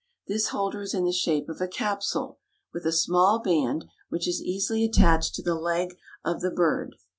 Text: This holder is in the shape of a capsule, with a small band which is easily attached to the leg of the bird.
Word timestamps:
This 0.27 0.47
holder 0.47 0.81
is 0.81 0.95
in 0.95 1.05
the 1.05 1.11
shape 1.11 1.47
of 1.47 1.61
a 1.61 1.67
capsule, 1.67 2.39
with 2.73 2.87
a 2.87 2.91
small 2.91 3.37
band 3.37 3.85
which 4.09 4.27
is 4.27 4.41
easily 4.41 4.83
attached 4.83 5.35
to 5.35 5.43
the 5.43 5.53
leg 5.53 5.95
of 6.25 6.41
the 6.41 6.49
bird. 6.49 6.95